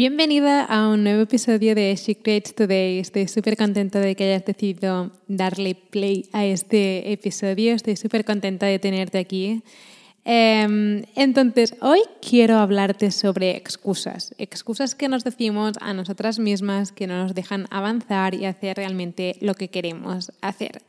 Bienvenida 0.00 0.64
a 0.64 0.88
un 0.88 1.04
nuevo 1.04 1.20
episodio 1.20 1.74
de 1.74 1.94
She 1.94 2.14
Today. 2.14 3.00
Estoy 3.00 3.28
súper 3.28 3.54
contenta 3.58 4.00
de 4.00 4.16
que 4.16 4.24
hayas 4.24 4.46
decidido 4.46 5.10
darle 5.28 5.74
play 5.74 6.24
a 6.32 6.46
este 6.46 7.12
episodio. 7.12 7.74
Estoy 7.74 7.96
súper 7.96 8.24
contenta 8.24 8.64
de 8.64 8.78
tenerte 8.78 9.18
aquí. 9.18 9.62
Em, 10.24 11.02
entonces, 11.16 11.74
hoy 11.82 12.00
quiero 12.26 12.56
hablarte 12.56 13.10
sobre 13.10 13.50
excusas. 13.50 14.34
Excusas 14.38 14.94
que 14.94 15.08
nos 15.08 15.22
decimos 15.22 15.74
a 15.82 15.92
nosotras 15.92 16.38
mismas 16.38 16.92
que 16.92 17.06
no 17.06 17.22
nos 17.22 17.34
dejan 17.34 17.66
avanzar 17.68 18.34
y 18.34 18.46
hacer 18.46 18.78
realmente 18.78 19.36
lo 19.42 19.52
que 19.52 19.68
queremos 19.68 20.32
hacer. 20.40 20.80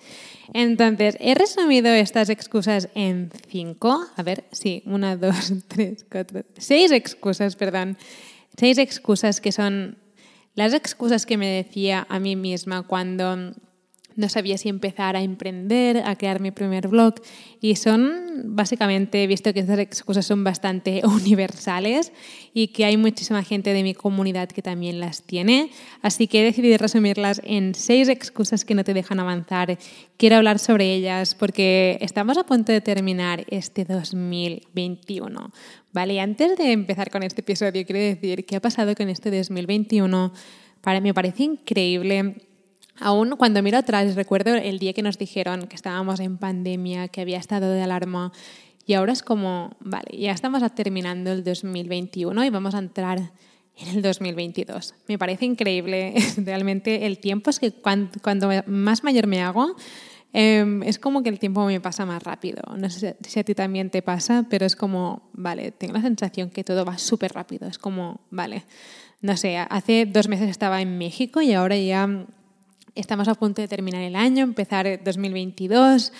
Entonces, 0.53 1.18
he 1.20 1.36
resumido 1.36 1.90
estas 1.90 2.30
excusas 2.30 2.88
en 2.96 3.30
cinco. 3.50 4.06
A 4.16 4.23
ver, 4.23 4.46
sí, 4.53 4.84
una, 4.86 5.18
dos, 5.18 5.52
tres, 5.68 6.06
cuatro, 6.09 6.44
seis 6.58 6.94
excusas, 6.94 7.58
perdón 7.58 7.98
seis 8.57 8.77
excusas 8.77 9.41
que 9.41 9.52
son 9.52 9.97
las 10.55 10.73
excusas 10.73 11.25
que 11.25 11.38
me 11.38 11.47
decía 11.47 12.05
a 12.09 12.19
mí 12.19 12.35
misma 12.35 12.83
cuando 12.83 13.53
no 14.16 14.30
sabía 14.30 14.58
si 14.58 14.70
empezar 14.70 15.16
a 15.16 15.22
emprender, 15.22 15.98
a 16.06 16.16
crear 16.16 16.40
mi 16.40 16.52
primer 16.52 16.88
blog 16.88 17.16
y 17.59 17.76
son 17.76 18.31
básicamente, 18.44 19.26
visto 19.28 19.53
que 19.53 19.59
estas 19.59 19.80
excusas 19.80 20.26
son 20.26 20.44
bastante 20.44 21.02
universales 21.06 22.12
y 22.53 22.68
que 22.70 22.86
hay 22.86 22.98
muchísima 22.98 23.44
gente 23.44 23.73
de 23.73 23.84
mi 23.84 23.94
comunidad 23.94 24.50
que 24.50 24.62
también 24.62 25.00
las 25.00 25.23
tiene, 25.23 25.70
así 26.02 26.28
que 26.28 26.42
he 26.42 26.44
decidido 26.44 26.78
resumirlas 26.78 27.42
en 27.44 27.76
seis 27.76 28.09
excusas 28.09 28.66
que 28.66 28.76
no 28.76 28.84
te 28.84 28.94
dejan 28.94 29.20
avanzar. 29.20 29.78
Quiero 30.18 30.38
hablar 30.38 30.59
sobre 30.59 30.94
ellas 30.94 31.36
porque 31.36 31.98
estamos 32.02 32.38
a 32.38 32.46
punto 32.46 32.72
de 32.72 32.81
terminar 32.81 33.46
este 33.50 33.86
2021. 33.86 35.52
Vale, 35.94 36.22
antes 36.22 36.58
de 36.58 36.72
empezar 36.72 37.09
con 37.12 37.23
este 37.23 37.42
episodio, 37.42 37.86
quiero 37.86 38.00
decir 38.00 38.46
qué 38.46 38.56
ha 38.56 38.62
pasado 38.62 38.96
con 38.96 39.09
este 39.09 39.30
2021. 39.30 40.31
Para 40.81 41.00
mí 41.00 41.09
me 41.09 41.14
parece 41.14 41.44
increíble. 41.44 42.36
Aún 43.02 43.35
cuando 43.38 43.61
miro 43.61 43.77
atrás, 43.77 44.16
recuerdo 44.16 44.55
el 44.55 44.80
día 44.80 44.94
que 44.94 45.02
nos 45.02 45.17
dijeron 45.17 45.67
que 45.67 45.75
estábamos 45.75 46.19
en 46.19 46.38
pandemia, 46.38 47.07
que 47.07 47.21
había 47.21 47.38
estado 47.38 47.71
de 47.71 47.81
alarma, 47.81 48.31
y 48.85 48.94
ahora 48.94 49.13
es 49.13 49.23
como, 49.23 49.75
vale, 49.80 50.17
ya 50.17 50.31
estamos 50.31 50.63
terminando 50.73 51.31
el 51.31 51.44
2021 51.44 52.45
y 52.45 52.49
vamos 52.49 52.75
a 52.75 52.79
entrar 52.79 53.31
en 53.77 53.88
el 53.88 54.02
2022. 54.02 54.95
Me 55.07 55.17
parece 55.17 55.45
increíble, 55.45 56.13
realmente 56.38 57.06
el 57.06 57.19
tiempo 57.19 57.50
es 57.50 57.59
que 57.59 57.72
cuando, 57.72 58.50
más 58.67 59.03
mayor 59.03 59.28
me 59.28 59.41
hago, 59.41 59.75
Em, 60.34 60.81
es 60.84 60.97
como 60.97 61.23
que 61.23 61.29
el 61.29 61.40
tiempo 61.40 61.66
me 61.66 61.81
pasa 61.81 62.06
más 62.06 62.23
rápido. 62.23 62.61
No 62.78 62.90
sé 62.90 63.17
si 63.22 63.40
a 63.40 63.44
ti 63.44 63.53
también 63.53 63.90
te 63.90 64.01
pasa, 64.01 64.45
pero 64.50 64.66
es 64.66 64.75
como, 64.75 65.29
vale, 65.34 65.72
tengo 65.72 65.94
la 65.94 66.01
sensación 66.01 66.50
que 66.50 66.63
todo 66.63 66.85
va 66.85 66.97
súper 66.97 67.34
rápido. 67.34 67.67
Es 67.67 67.78
como, 67.78 68.22
vale, 68.29 68.63
no 69.22 69.35
sé, 69.35 69.57
hace 69.57 70.06
dos 70.06 70.28
meses 70.29 70.50
estaba 70.50 70.81
en 70.81 70.97
México 70.97 71.41
y 71.41 71.53
ahora 71.53 71.78
ya 71.78 72.25
estamos 72.96 73.28
a 73.28 73.35
punto 73.35 73.62
de 73.62 73.68
terminar 73.68 74.02
el 74.02 74.16
año, 74.16 74.44
empezar 74.44 75.02
2022 75.03 76.12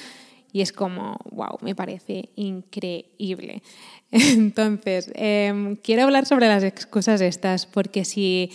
y 0.54 0.62
es 0.62 0.74
como, 0.74 1.18
wow, 1.32 1.58
me 1.62 1.76
parece 1.76 2.30
increíble. 2.36 3.64
Entonces, 4.12 5.12
em, 5.16 5.76
quiero 5.78 6.04
hablar 6.04 6.26
sobre 6.26 6.48
las 6.48 6.64
excusas 6.64 7.22
estas 7.22 7.66
porque 7.66 8.04
si 8.06 8.52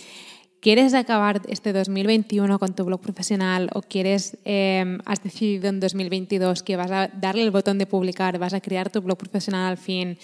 quieres 0.59 0.93
acabar 0.93 1.41
este 1.47 1.73
2021 1.73 2.59
con 2.59 2.75
tu 2.75 2.85
blog 2.85 3.01
profesional 3.01 3.69
o 3.73 3.81
quieres, 3.81 4.37
em, 4.45 4.99
has 5.05 5.23
decidido 5.23 5.69
en 5.69 5.79
2022 5.79 6.61
que 6.63 6.75
vas 6.75 6.91
a 6.91 7.07
darle 7.07 7.43
el 7.43 7.51
botón 7.51 7.77
de 7.77 7.85
publicar, 7.85 8.37
vas 8.37 8.53
a 8.53 8.61
crear 8.61 8.89
tu 8.89 9.01
blog 9.01 9.17
profesional 9.17 9.71
al 9.71 9.77
fin, 9.77 10.17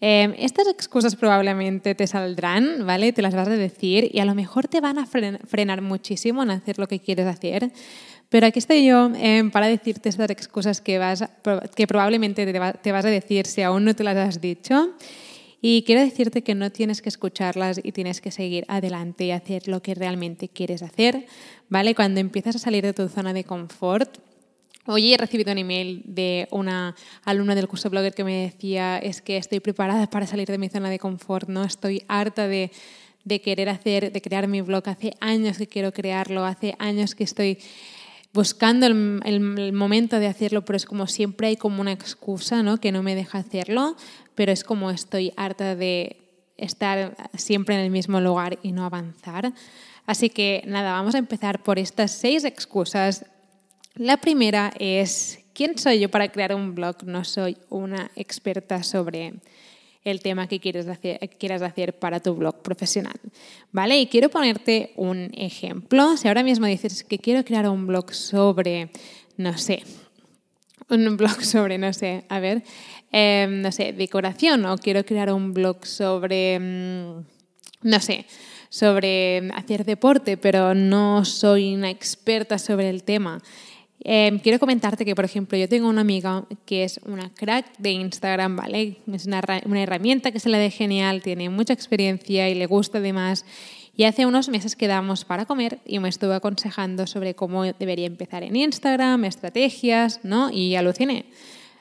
em, 0.00 0.34
estas 0.38 0.68
excusas 0.68 1.16
probablemente 1.16 1.94
te 1.94 2.06
saldrán, 2.06 2.86
¿vale? 2.86 3.12
Te 3.12 3.22
las 3.22 3.34
vas 3.34 3.48
a 3.48 3.56
decir 3.56 4.10
y 4.12 4.20
a 4.20 4.24
lo 4.24 4.34
mejor 4.34 4.68
te 4.68 4.80
van 4.80 4.98
a 4.98 5.06
frenar 5.06 5.82
muchísimo 5.82 6.42
en 6.42 6.50
hacer 6.50 6.78
lo 6.78 6.86
que 6.86 7.00
quieres 7.00 7.26
hacer. 7.26 7.70
Pero 8.28 8.46
aquí 8.46 8.58
estoy 8.58 8.84
yo 8.84 9.10
em, 9.14 9.50
para 9.50 9.68
decirte 9.68 10.08
estas 10.08 10.30
excusas 10.30 10.80
que, 10.80 10.98
vas, 10.98 11.24
que 11.74 11.86
probablemente 11.86 12.46
te 12.46 12.92
vas 12.92 13.04
a 13.04 13.08
decir 13.08 13.46
si 13.46 13.62
aún 13.62 13.84
no 13.84 13.94
te 13.94 14.04
las 14.04 14.16
has 14.16 14.40
dicho. 14.40 14.94
Y 15.60 15.82
quiero 15.82 16.02
decirte 16.02 16.42
que 16.42 16.54
no 16.54 16.70
tienes 16.70 17.02
que 17.02 17.08
escucharlas 17.08 17.80
y 17.82 17.90
tienes 17.90 18.20
que 18.20 18.30
seguir 18.30 18.64
adelante 18.68 19.24
y 19.24 19.32
hacer 19.32 19.66
lo 19.66 19.82
que 19.82 19.94
realmente 19.94 20.48
quieres 20.48 20.82
hacer, 20.82 21.26
¿vale? 21.68 21.96
Cuando 21.96 22.20
empiezas 22.20 22.54
a 22.54 22.58
salir 22.60 22.84
de 22.84 22.92
tu 22.92 23.08
zona 23.08 23.32
de 23.32 23.42
confort, 23.42 24.18
Hoy 24.90 25.12
he 25.12 25.18
recibido 25.18 25.52
un 25.52 25.58
email 25.58 26.02
de 26.06 26.48
una 26.50 26.96
alumna 27.26 27.54
del 27.54 27.68
curso 27.68 27.90
Blogger 27.90 28.14
que 28.14 28.24
me 28.24 28.44
decía, 28.44 28.96
es 28.96 29.20
que 29.20 29.36
estoy 29.36 29.60
preparada 29.60 30.08
para 30.08 30.26
salir 30.26 30.48
de 30.48 30.56
mi 30.56 30.70
zona 30.70 30.88
de 30.88 30.98
confort, 30.98 31.46
¿no? 31.46 31.62
Estoy 31.62 32.04
harta 32.08 32.48
de, 32.48 32.72
de 33.22 33.42
querer 33.42 33.68
hacer, 33.68 34.10
de 34.10 34.22
crear 34.22 34.48
mi 34.48 34.62
blog. 34.62 34.88
Hace 34.88 35.12
años 35.20 35.58
que 35.58 35.66
quiero 35.66 35.92
crearlo, 35.92 36.46
hace 36.46 36.74
años 36.78 37.14
que 37.14 37.24
estoy 37.24 37.58
buscando 38.32 38.86
el, 38.86 39.20
el, 39.26 39.74
momento 39.74 40.18
de 40.20 40.26
hacerlo, 40.26 40.64
pero 40.64 40.78
es 40.78 40.86
como 40.86 41.06
siempre 41.06 41.48
hay 41.48 41.56
como 41.58 41.82
una 41.82 41.92
excusa 41.92 42.62
¿no? 42.62 42.78
que 42.78 42.90
no 42.90 43.02
me 43.02 43.14
deja 43.14 43.36
hacerlo, 43.36 43.94
pero 44.34 44.52
es 44.52 44.64
como 44.64 44.90
estoy 44.90 45.34
harta 45.36 45.76
de 45.76 46.16
estar 46.56 47.14
siempre 47.36 47.74
en 47.74 47.82
el 47.82 47.90
mismo 47.90 48.22
lugar 48.22 48.58
y 48.62 48.72
no 48.72 48.86
avanzar. 48.86 49.52
Así 50.06 50.30
que 50.30 50.62
nada, 50.66 50.92
vamos 50.92 51.14
a 51.14 51.18
empezar 51.18 51.62
por 51.62 51.78
estas 51.78 52.10
seis 52.10 52.44
excusas. 52.44 53.26
La 53.98 54.16
primera 54.16 54.72
es, 54.78 55.40
¿quién 55.54 55.76
soy 55.76 55.98
yo 55.98 56.08
para 56.08 56.28
crear 56.28 56.54
un 56.54 56.76
blog? 56.76 57.02
No 57.02 57.24
soy 57.24 57.56
una 57.68 58.12
experta 58.14 58.84
sobre 58.84 59.34
el 60.04 60.20
tema 60.20 60.46
que 60.46 60.60
quieres 60.60 60.86
hacer, 60.86 61.18
quieras 61.36 61.62
hacer 61.62 61.98
para 61.98 62.20
tu 62.20 62.32
blog 62.36 62.62
profesional. 62.62 63.18
¿Vale? 63.72 63.98
Y 63.98 64.06
quiero 64.06 64.28
ponerte 64.28 64.92
un 64.94 65.32
ejemplo. 65.34 66.16
Si 66.16 66.28
ahora 66.28 66.44
mismo 66.44 66.66
dices 66.66 67.02
que 67.02 67.18
quiero 67.18 67.44
crear 67.44 67.68
un 67.68 67.88
blog 67.88 68.14
sobre, 68.14 68.90
no 69.36 69.58
sé, 69.58 69.82
un 70.88 71.16
blog 71.16 71.42
sobre, 71.42 71.76
no 71.76 71.92
sé, 71.92 72.24
a 72.28 72.38
ver, 72.38 72.62
em, 73.10 73.62
no 73.62 73.72
sé, 73.72 73.92
decoración 73.92 74.64
o 74.66 74.78
quiero 74.78 75.04
crear 75.04 75.32
un 75.32 75.52
blog 75.52 75.84
sobre, 75.84 76.56
mm, 76.60 77.24
no 77.82 77.98
sé, 77.98 78.26
sobre 78.68 79.50
hacer 79.56 79.84
deporte, 79.84 80.36
pero 80.36 80.72
no 80.72 81.24
soy 81.24 81.74
una 81.74 81.90
experta 81.90 82.58
sobre 82.58 82.90
el 82.90 83.02
tema. 83.02 83.42
Em, 84.04 84.38
quiero 84.38 84.58
comentarte 84.58 85.04
que, 85.04 85.14
por 85.14 85.24
ejemplo, 85.24 85.58
yo 85.58 85.68
tengo 85.68 85.88
una 85.88 86.02
amiga 86.02 86.44
que 86.66 86.84
es 86.84 87.00
una 87.04 87.30
crack 87.34 87.66
de 87.78 87.90
Instagram, 87.92 88.56
¿vale? 88.56 88.98
Es 89.12 89.26
una, 89.26 89.40
una 89.64 89.82
herramienta 89.82 90.30
que 90.30 90.40
se 90.40 90.48
le 90.48 90.58
da 90.58 90.70
genial, 90.70 91.22
tiene 91.22 91.50
mucha 91.50 91.72
experiencia 91.72 92.48
y 92.48 92.54
le 92.54 92.66
gusta 92.66 92.98
además. 92.98 93.44
Y 93.96 94.04
hace 94.04 94.26
unos 94.26 94.48
meses 94.48 94.76
quedamos 94.76 95.24
para 95.24 95.44
comer 95.44 95.80
y 95.84 95.98
me 95.98 96.08
estuvo 96.08 96.32
aconsejando 96.32 97.08
sobre 97.08 97.34
cómo 97.34 97.64
debería 97.64 98.06
empezar 98.06 98.44
en 98.44 98.54
Instagram, 98.54 99.24
estrategias, 99.24 100.20
¿no? 100.22 100.52
Y 100.52 100.76
aluciné. 100.76 101.24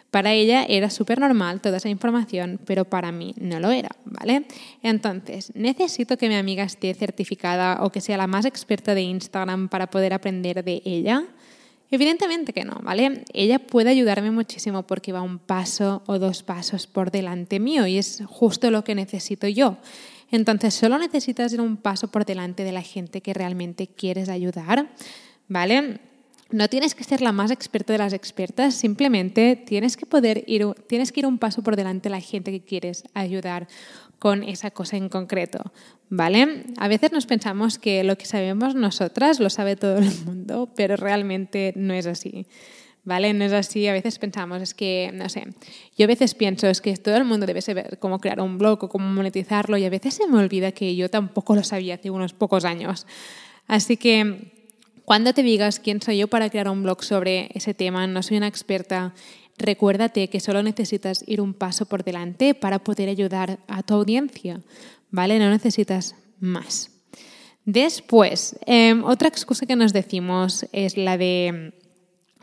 Para 0.09 0.33
ella 0.33 0.65
era 0.67 0.89
súper 0.89 1.19
normal 1.19 1.61
toda 1.61 1.77
esa 1.77 1.89
información, 1.89 2.59
pero 2.65 2.85
para 2.85 3.11
mí 3.11 3.35
no 3.37 3.59
lo 3.59 3.69
era, 3.69 3.89
¿vale? 4.05 4.45
Entonces, 4.81 5.51
¿necesito 5.53 6.17
que 6.17 6.29
mi 6.29 6.35
amiga 6.35 6.63
esté 6.63 6.93
certificada 6.95 7.83
o 7.83 7.91
que 7.91 8.01
sea 8.01 8.17
la 8.17 8.25
más 8.25 8.45
experta 8.45 8.95
de 8.95 9.01
Instagram 9.01 9.67
para 9.67 9.91
poder 9.91 10.13
aprender 10.13 10.63
de 10.63 10.81
ella? 10.85 11.23
Evidentemente 11.89 12.51
que 12.51 12.65
no, 12.65 12.79
¿vale? 12.83 13.23
Ella 13.33 13.59
puede 13.59 13.89
ayudarme 13.89 14.31
muchísimo 14.31 14.83
porque 14.83 15.13
va 15.13 15.21
un 15.21 15.39
paso 15.39 16.03
o 16.05 16.19
dos 16.19 16.43
pasos 16.43 16.85
por 16.85 17.11
delante 17.11 17.59
mío 17.59 17.87
y 17.87 17.97
es 17.97 18.23
justo 18.25 18.71
lo 18.71 18.83
que 18.83 18.93
necesito 18.93 19.47
yo. 19.47 19.77
Entonces, 20.29 20.73
solo 20.73 20.97
necesitas 20.97 21.53
ir 21.53 21.61
un 21.61 21.77
paso 21.77 22.09
por 22.09 22.25
delante 22.25 22.65
de 22.65 22.73
la 22.73 22.81
gente 22.81 23.21
que 23.21 23.33
realmente 23.33 23.87
quieres 23.87 24.27
ayudar, 24.27 24.89
¿vale? 25.47 25.99
No 26.49 26.69
tienes 26.69 26.95
que 26.95 27.03
ser 27.03 27.21
la 27.21 27.31
más 27.31 27.51
experta 27.51 27.93
de 27.93 27.99
las 27.99 28.13
expertas, 28.13 28.75
simplemente 28.75 29.55
tienes 29.55 29.97
que 29.97 30.05
poder 30.05 30.43
ir, 30.47 30.65
tienes 30.87 31.11
que 31.11 31.19
ir 31.19 31.25
un 31.25 31.37
paso 31.37 31.61
por 31.61 31.75
delante 31.75 32.09
de 32.09 32.15
la 32.15 32.21
gente 32.21 32.51
que 32.51 32.61
quieres 32.61 33.03
ayudar 33.13 33.67
con 34.19 34.43
esa 34.43 34.71
cosa 34.71 34.97
en 34.97 35.09
concreto, 35.09 35.71
¿vale? 36.09 36.65
A 36.77 36.87
veces 36.87 37.11
nos 37.11 37.25
pensamos 37.25 37.77
que 37.77 38.03
lo 38.03 38.17
que 38.17 38.25
sabemos 38.25 38.75
nosotras 38.75 39.39
lo 39.39 39.49
sabe 39.49 39.75
todo 39.75 39.97
el 39.97 40.11
mundo, 40.25 40.69
pero 40.75 40.95
realmente 40.95 41.73
no 41.75 41.93
es 41.93 42.07
así. 42.07 42.47
¿vale? 43.07 43.33
No 43.33 43.45
es 43.45 43.53
así, 43.53 43.87
a 43.87 43.93
veces 43.93 44.19
pensamos, 44.19 44.61
es 44.61 44.73
que, 44.73 45.11
no 45.13 45.29
sé, 45.29 45.47
yo 45.97 46.03
a 46.03 46.07
veces 46.07 46.35
pienso, 46.35 46.67
es 46.67 46.81
que 46.81 46.93
todo 46.97 47.15
el 47.15 47.23
mundo 47.23 47.45
debe 47.45 47.61
saber 47.61 47.99
cómo 47.99 48.19
crear 48.19 48.41
un 48.41 48.57
blog 48.57 48.83
o 48.83 48.89
cómo 48.89 49.07
monetizarlo 49.07 49.77
y 49.77 49.85
a 49.85 49.89
veces 49.89 50.15
se 50.15 50.27
me 50.27 50.37
olvida 50.37 50.73
que 50.73 50.93
yo 50.93 51.09
tampoco 51.09 51.55
lo 51.55 51.63
sabía 51.63 51.95
hace 51.95 52.09
unos 52.09 52.33
pocos 52.33 52.65
años. 52.65 53.07
Así 53.65 53.95
que 53.95 54.56
cuando 55.07 55.31
te 55.31 55.41
digas 55.41 55.79
quién 55.79 56.01
soy 56.01 56.17
yo 56.17 56.27
para 56.27 56.49
crear 56.49 56.67
un 56.67 56.83
blog 56.83 57.01
sobre 57.01 57.49
ese 57.53 57.73
tema, 57.73 58.07
no 58.07 58.21
soy 58.21 58.35
una 58.35 58.47
experta, 58.47 59.13
recuérdate 59.57 60.27
que 60.27 60.41
solo 60.41 60.61
necesitas 60.61 61.23
ir 61.25 61.39
un 61.39 61.53
paso 61.53 61.85
por 61.85 62.03
delante 62.03 62.53
para 62.53 62.79
poder 62.79 63.07
ayudar 63.07 63.57
a 63.69 63.83
tu 63.83 63.93
audiencia, 63.93 64.59
¿vale? 65.09 65.39
No 65.39 65.49
necesitas 65.49 66.15
más. 66.41 66.91
Después, 67.63 68.59
em, 68.65 69.01
otra 69.05 69.29
excusa 69.29 69.65
que 69.65 69.77
nos 69.77 69.93
decimos 69.93 70.65
es 70.73 70.97
la 70.97 71.17
de 71.17 71.71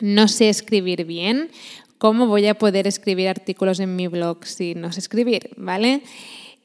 no 0.00 0.26
sé 0.26 0.48
escribir 0.48 1.04
bien, 1.04 1.50
¿cómo 1.98 2.28
voy 2.28 2.46
a 2.46 2.54
poder 2.54 2.86
escribir 2.86 3.28
artículos 3.28 3.78
en 3.78 3.94
mi 3.94 4.06
blog 4.06 4.46
si 4.46 4.74
no 4.74 4.90
sé 4.90 5.00
escribir? 5.00 5.50
¿Vale? 5.58 6.00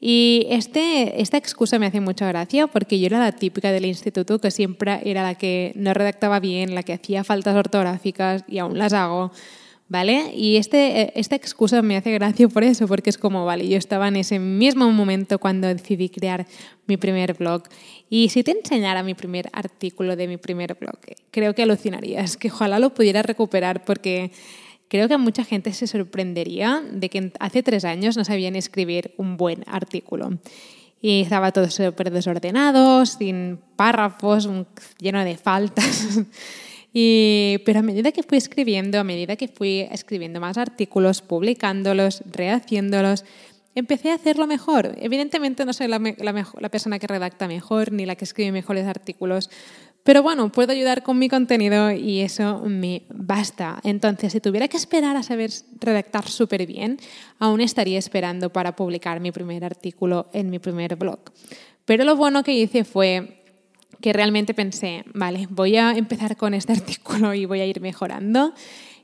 Y 0.00 0.46
este, 0.48 1.20
esta 1.20 1.36
excusa 1.36 1.78
me 1.78 1.86
hace 1.86 2.00
mucha 2.00 2.26
gracia 2.26 2.66
porque 2.66 2.98
yo 2.98 3.06
era 3.06 3.18
la 3.18 3.32
típica 3.32 3.70
del 3.70 3.84
instituto 3.84 4.40
que 4.40 4.50
siempre 4.50 5.00
era 5.04 5.22
la 5.22 5.34
que 5.34 5.72
no 5.76 5.92
redactaba 5.92 6.40
bien, 6.40 6.74
la 6.74 6.82
que 6.82 6.94
hacía 6.94 7.22
faltas 7.22 7.54
ortográficas 7.54 8.44
y 8.48 8.58
aún 8.58 8.78
las 8.78 8.94
hago. 8.94 9.30
¿Vale? 9.90 10.30
Y 10.36 10.56
este, 10.56 11.18
esta 11.18 11.34
excusa 11.34 11.82
me 11.82 11.96
hace 11.96 12.12
gracia 12.12 12.46
por 12.46 12.62
eso, 12.62 12.86
porque 12.86 13.10
es 13.10 13.18
como, 13.18 13.44
vale, 13.44 13.68
yo 13.68 13.76
estaba 13.76 14.06
en 14.06 14.14
ese 14.14 14.38
mismo 14.38 14.88
momento 14.92 15.40
cuando 15.40 15.66
decidí 15.66 16.08
crear 16.08 16.46
mi 16.86 16.96
primer 16.96 17.34
blog. 17.34 17.64
Y 18.08 18.28
si 18.28 18.44
te 18.44 18.52
enseñara 18.52 19.02
mi 19.02 19.14
primer 19.14 19.50
artículo 19.52 20.14
de 20.14 20.28
mi 20.28 20.36
primer 20.36 20.76
blog, 20.76 20.96
creo 21.32 21.56
que 21.56 21.64
alucinarías, 21.64 22.36
que 22.36 22.52
ojalá 22.52 22.78
lo 22.78 22.94
pudiera 22.94 23.22
recuperar 23.22 23.84
porque 23.84 24.30
creo 24.90 25.08
que 25.08 25.16
mucha 25.16 25.44
gente 25.44 25.72
se 25.72 25.86
sorprendería 25.86 26.82
de 26.92 27.08
que 27.08 27.32
hace 27.38 27.62
tres 27.62 27.84
años 27.84 28.16
no 28.16 28.24
sabían 28.24 28.56
escribir 28.56 29.14
un 29.16 29.36
buen 29.36 29.64
artículo. 29.66 30.38
Y 31.00 31.22
estaba 31.22 31.52
todo 31.52 31.70
súper 31.70 32.10
desordenado, 32.10 33.06
sin 33.06 33.60
párrafos, 33.76 34.50
lleno 34.98 35.24
de 35.24 35.38
faltas. 35.38 36.20
Y, 36.92 37.58
pero 37.64 37.78
a 37.78 37.82
medida 37.82 38.10
que 38.10 38.24
fui 38.24 38.36
escribiendo, 38.36 38.98
a 38.98 39.04
medida 39.04 39.36
que 39.36 39.46
fui 39.46 39.86
escribiendo 39.92 40.40
más 40.40 40.58
artículos, 40.58 41.22
publicándolos, 41.22 42.24
rehaciéndolos, 42.26 43.24
empecé 43.76 44.10
a 44.10 44.14
hacerlo 44.14 44.46
mejor. 44.46 44.96
Evidentemente 45.00 45.64
no 45.64 45.72
soy 45.72 45.86
la, 45.86 46.00
la, 46.00 46.68
persona 46.68 46.98
que 46.98 47.06
redacta 47.06 47.46
mejor 47.46 47.92
ni 47.92 48.06
la 48.06 48.16
que 48.16 48.24
escribe 48.24 48.50
mejores 48.50 48.86
artículos, 48.86 49.50
pero 50.02 50.22
bueno, 50.22 50.50
puedo 50.50 50.72
ayudar 50.72 51.02
con 51.02 51.18
mi 51.18 51.28
contenido 51.28 51.90
y 51.90 52.20
eso 52.20 52.62
me 52.64 53.02
basta. 53.10 53.80
Entonces, 53.84 54.32
si 54.32 54.40
tuviera 54.40 54.68
que 54.68 54.76
esperar 54.76 55.16
a 55.16 55.22
saber 55.22 55.50
redactar 55.78 56.28
súper 56.28 56.66
bien, 56.66 56.98
aún 57.38 57.60
estaría 57.60 57.98
esperando 57.98 58.50
para 58.50 58.74
publicar 58.74 59.20
mi 59.20 59.30
primer 59.30 59.64
artículo 59.64 60.28
en 60.32 60.48
mi 60.50 60.58
primer 60.58 60.96
blog. 60.96 61.20
Pero 61.84 62.04
lo 62.04 62.16
bueno 62.16 62.42
que 62.42 62.54
hice 62.54 62.84
fue 62.84 63.42
que 64.00 64.12
realmente 64.12 64.54
pensé, 64.54 65.04
vale, 65.12 65.46
voy 65.50 65.76
a 65.76 65.92
empezar 65.92 66.36
con 66.36 66.54
este 66.54 66.72
artículo 66.78 67.34
y 67.34 67.44
voy 67.44 67.60
a 67.60 67.66
ir 67.66 67.80
mejorando. 67.80 68.54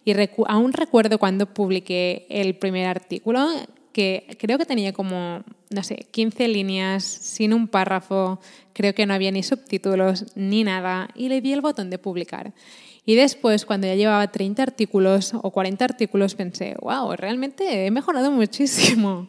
Y 0.04 0.14
aún 0.46 0.72
recuerdo 0.72 1.19
cuando 1.19 1.46
publiqué 1.52 2.26
el 2.31 2.54
primer 2.54 2.87
artículo, 2.87 3.48
que 3.96 4.37
creo 4.38 4.58
que 4.58 4.66
tenía 4.66 4.93
como, 4.93 5.43
no 5.70 5.82
sé, 5.82 5.96
15 6.10 6.48
líneas, 6.48 7.02
sin 7.02 7.54
un 7.54 7.66
párrafo, 7.66 8.38
creo 8.75 8.94
que 8.94 9.06
no 9.06 9.14
había 9.14 9.31
ni 9.31 9.43
subtítulos 9.43 10.26
ni 10.37 10.64
nada, 10.64 11.08
y 11.14 11.31
le 11.31 11.40
di 11.40 11.54
el 11.54 11.62
botón 11.62 11.88
de 11.88 11.96
publicar. 11.96 12.52
Y 13.06 13.14
después, 13.14 13.64
cuando 13.64 13.87
ya 13.87 13.94
llevaba 13.94 14.31
30 14.31 14.62
artículos 14.62 15.32
o 15.32 15.50
40 15.50 15.82
artículos, 15.82 16.34
pensé, 16.34 16.75
wow, 16.82 17.16
realmente 17.16 17.87
he 17.87 17.90
mejorado 17.90 18.31
muchísimo. 18.31 19.28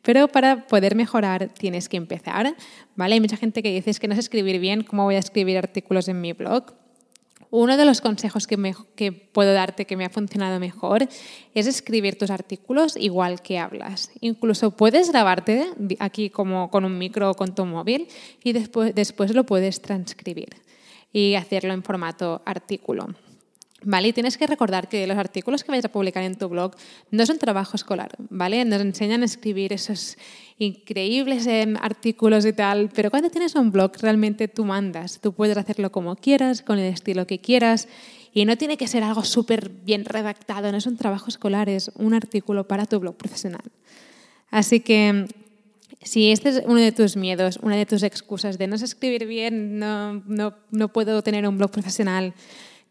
Pero 0.00 0.28
para 0.28 0.66
poder 0.66 0.94
mejorar 0.94 1.50
tienes 1.50 1.90
que 1.90 1.98
empezar, 1.98 2.56
¿vale? 2.94 3.14
Hay 3.16 3.20
mucha 3.20 3.36
gente 3.36 3.62
que 3.62 3.70
dice 3.70 4.00
que 4.00 4.08
no 4.08 4.14
sé 4.14 4.20
escribir 4.20 4.60
bien, 4.60 4.82
¿cómo 4.82 5.04
voy 5.04 5.16
a 5.16 5.18
escribir 5.18 5.58
artículos 5.58 6.08
en 6.08 6.22
mi 6.22 6.32
blog? 6.32 6.72
Uno 7.58 7.78
de 7.78 7.86
los 7.86 8.02
consejos 8.02 8.46
que, 8.46 9.12
puedo 9.32 9.54
darte 9.54 9.86
que 9.86 9.96
me 9.96 10.04
ha 10.04 10.10
funcionado 10.10 10.60
mejor 10.60 11.08
es 11.54 11.66
escribir 11.66 12.18
tus 12.18 12.28
artículos 12.28 12.98
igual 12.98 13.40
que 13.40 13.58
hablas. 13.58 14.10
Incluso 14.20 14.72
puedes 14.72 15.10
grabarte 15.10 15.64
aquí 15.98 16.28
como 16.28 16.70
con 16.70 16.84
un 16.84 16.98
micro 16.98 17.30
o 17.30 17.34
con 17.34 17.54
tu 17.54 17.64
móvil 17.64 18.08
y 18.44 18.52
después, 18.52 18.94
después 18.94 19.34
lo 19.34 19.44
puedes 19.44 19.80
transcribir 19.80 20.50
y 21.14 21.34
hacerlo 21.34 21.72
en 21.72 21.82
formato 21.82 22.42
artículo. 22.44 23.06
¿Vale? 23.82 24.08
Y 24.08 24.12
tienes 24.12 24.36
que 24.36 24.46
recordar 24.46 24.90
que 24.90 25.06
los 25.06 25.16
artículos 25.16 25.64
que 25.64 25.70
vayas 25.70 25.86
a 25.86 25.92
publicar 25.92 26.24
en 26.24 26.36
tu 26.36 26.50
blog 26.50 26.74
no 27.10 27.24
son 27.24 27.38
trabajo 27.38 27.76
escolar, 27.76 28.16
¿vale? 28.18 28.64
Nos 28.66 28.82
enseñan 28.82 29.22
a 29.22 29.26
escribir 29.26 29.72
esos 29.72 30.18
increíbles 30.58 31.46
em, 31.46 31.76
artículos 31.80 32.46
y 32.46 32.52
tal, 32.52 32.90
pero 32.94 33.10
cuando 33.10 33.30
tienes 33.30 33.54
un 33.54 33.70
blog 33.70 33.92
realmente 34.00 34.48
tú 34.48 34.64
mandas, 34.64 35.20
tú 35.20 35.32
puedes 35.32 35.56
hacerlo 35.56 35.92
como 35.92 36.16
quieras, 36.16 36.62
con 36.62 36.78
el 36.78 36.92
estilo 36.92 37.26
que 37.26 37.38
quieras 37.38 37.88
y 38.32 38.44
no 38.44 38.56
tiene 38.56 38.76
que 38.76 38.88
ser 38.88 39.02
algo 39.02 39.24
súper 39.24 39.68
bien 39.68 40.04
redactado, 40.04 40.70
no 40.70 40.78
es 40.78 40.86
un 40.86 40.96
trabajo 40.96 41.28
escolar, 41.28 41.68
es 41.68 41.90
un 41.94 42.14
artículo 42.14 42.66
para 42.66 42.86
tu 42.86 42.98
blog 43.00 43.16
profesional. 43.16 43.62
Así 44.50 44.80
que 44.80 45.26
si 46.02 46.30
este 46.30 46.50
es 46.50 46.62
uno 46.66 46.80
de 46.80 46.92
tus 46.92 47.16
miedos, 47.16 47.58
una 47.62 47.76
de 47.76 47.86
tus 47.86 48.02
excusas 48.02 48.58
de 48.58 48.66
no 48.66 48.78
sé 48.78 48.84
escribir 48.84 49.26
bien, 49.26 49.78
no, 49.78 50.22
no, 50.26 50.54
no 50.70 50.88
puedo 50.88 51.22
tener 51.22 51.46
un 51.48 51.58
blog 51.58 51.70
profesional, 51.70 52.32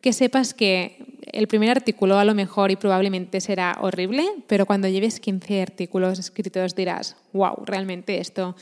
que 0.05 0.13
sepas 0.13 0.53
que 0.53 0.97
el 1.33 1.47
primer 1.47 1.71
artículo 1.71 2.19
a 2.19 2.25
lo 2.25 2.35
mejor 2.35 2.69
y 2.69 2.75
probablemente 2.75 3.41
será 3.41 3.75
horrible, 3.81 4.23
pero 4.45 4.67
cuando 4.67 4.87
lleves 4.87 5.19
15 5.19 5.63
artículos 5.63 6.19
escritos 6.19 6.75
dirás, 6.75 7.17
wow, 7.33 7.65
realmente 7.65 8.19
esto 8.19 8.55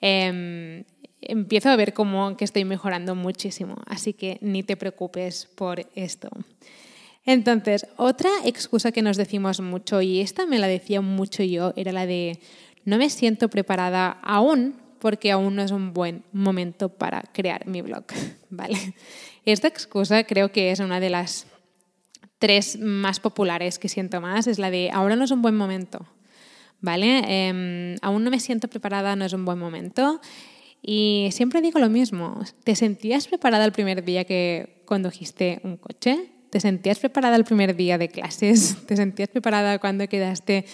em, 0.00 0.84
empiezo 1.20 1.68
a 1.68 1.76
ver 1.76 1.92
como 1.92 2.34
que 2.38 2.46
estoy 2.46 2.64
mejorando 2.64 3.14
muchísimo, 3.14 3.76
así 3.84 4.14
que 4.14 4.38
ni 4.40 4.62
te 4.62 4.78
preocupes 4.78 5.50
por 5.54 5.86
esto. 5.94 6.30
Entonces, 7.26 7.86
otra 7.98 8.30
excusa 8.46 8.90
que 8.90 9.02
nos 9.02 9.18
decimos 9.18 9.60
mucho, 9.60 10.00
y 10.00 10.22
esta 10.22 10.46
me 10.46 10.58
la 10.58 10.66
decía 10.66 11.02
mucho 11.02 11.42
yo, 11.42 11.74
era 11.76 11.92
la 11.92 12.06
de 12.06 12.38
no 12.86 12.96
me 12.96 13.10
siento 13.10 13.50
preparada 13.50 14.18
aún 14.22 14.76
porque 14.98 15.30
aún 15.30 15.56
no 15.56 15.62
es 15.62 15.72
un 15.72 15.92
buen 15.92 16.24
momento 16.32 16.88
para 16.88 17.20
crear 17.34 17.66
mi 17.66 17.82
blog, 17.82 18.04
¿vale? 18.48 18.78
Esta 19.46 19.68
excusa 19.68 20.24
creo 20.24 20.50
que 20.50 20.72
es 20.72 20.80
una 20.80 20.98
de 20.98 21.08
las 21.08 21.46
tres 22.38 22.78
más 22.80 23.20
populares 23.20 23.78
que 23.78 23.88
siento 23.88 24.20
más, 24.20 24.48
es 24.48 24.58
la 24.58 24.72
de 24.72 24.90
ahora 24.92 25.14
no 25.14 25.24
es 25.24 25.30
un 25.30 25.40
buen 25.40 25.56
momento, 25.56 26.04
¿vale? 26.80 27.22
Em, 27.26 27.96
aún 28.02 28.24
no 28.24 28.30
me 28.30 28.40
siento 28.40 28.66
preparada, 28.66 29.14
no 29.14 29.24
es 29.24 29.32
un 29.32 29.44
buen 29.44 29.58
momento. 29.58 30.20
Y 30.82 31.28
siempre 31.30 31.60
digo 31.60 31.78
lo 31.78 31.88
mismo, 31.88 32.40
¿te 32.64 32.74
sentías 32.74 33.28
preparada 33.28 33.64
el 33.64 33.70
primer 33.70 34.04
día 34.04 34.24
que 34.24 34.82
condujiste 34.84 35.60
un 35.62 35.76
coche? 35.76 36.28
¿Te 36.50 36.58
sentías 36.58 36.98
preparada 36.98 37.36
el 37.36 37.44
primer 37.44 37.76
día 37.76 37.98
de 37.98 38.08
clases? 38.08 38.76
¿Te 38.86 38.96
sentías 38.96 39.28
preparada 39.28 39.78
cuando 39.78 40.08
quedaste 40.08 40.64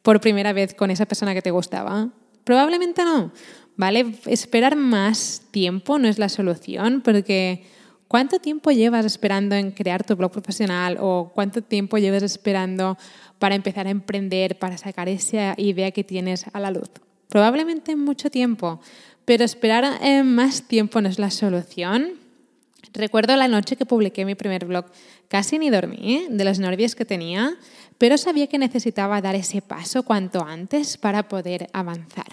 por 0.00 0.22
primera 0.22 0.54
vez 0.54 0.72
con 0.72 0.90
esa 0.90 1.04
persona 1.04 1.34
que 1.34 1.42
te 1.42 1.50
gustaba? 1.50 2.08
Probablemente 2.44 3.04
no, 3.04 3.30
¿vale? 3.76 4.14
Esperar 4.24 4.74
más 4.74 5.42
tiempo 5.50 5.98
no 5.98 6.08
es 6.08 6.18
la 6.18 6.30
solución 6.30 7.02
porque 7.02 7.64
¿Cuánto 8.12 8.40
tiempo 8.40 8.70
llevas 8.70 9.06
esperando 9.06 9.54
en 9.54 9.70
crear 9.70 10.04
tu 10.04 10.14
blog 10.16 10.30
profesional 10.30 10.98
o 11.00 11.32
cuánto 11.34 11.62
tiempo 11.62 11.96
llevas 11.96 12.22
esperando 12.22 12.98
para 13.38 13.54
empezar 13.54 13.86
a 13.86 13.90
emprender, 13.90 14.58
para 14.58 14.76
sacar 14.76 15.08
esa 15.08 15.54
idea 15.56 15.92
que 15.92 16.04
tienes 16.04 16.44
a 16.52 16.60
la 16.60 16.70
luz? 16.70 16.90
Probablemente 17.30 17.96
mucho 17.96 18.30
tiempo, 18.30 18.82
pero 19.24 19.44
esperar 19.44 19.98
eh, 20.02 20.24
más 20.24 20.64
tiempo 20.64 21.00
no 21.00 21.08
es 21.08 21.18
la 21.18 21.30
solución. 21.30 22.10
Recuerdo 22.92 23.34
la 23.34 23.48
noche 23.48 23.76
que 23.76 23.86
publiqué 23.86 24.26
mi 24.26 24.34
primer 24.34 24.66
blog, 24.66 24.84
casi 25.28 25.58
ni 25.58 25.70
dormí 25.70 26.26
de 26.28 26.44
los 26.44 26.58
nervios 26.58 26.94
que 26.94 27.06
tenía, 27.06 27.56
pero 27.96 28.18
sabía 28.18 28.46
que 28.46 28.58
necesitaba 28.58 29.22
dar 29.22 29.36
ese 29.36 29.62
paso 29.62 30.02
cuanto 30.02 30.44
antes 30.44 30.98
para 30.98 31.28
poder 31.28 31.70
avanzar. 31.72 32.26